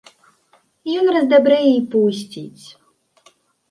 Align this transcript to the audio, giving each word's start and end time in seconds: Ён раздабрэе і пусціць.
Ён 0.99 1.05
раздабрэе 1.17 1.71
і 1.75 1.81
пусціць. 1.95 2.63